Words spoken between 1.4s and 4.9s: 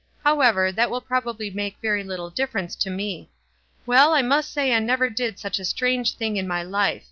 make very little difference to me. Well, I must say I